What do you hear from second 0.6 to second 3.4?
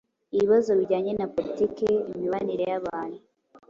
bijyanye na politiki, imibanire y’abantu,